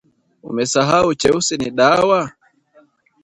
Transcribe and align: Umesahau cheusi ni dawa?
Umesahau 0.49 1.09
cheusi 1.21 1.53
ni 1.57 1.69
dawa? 1.77 2.21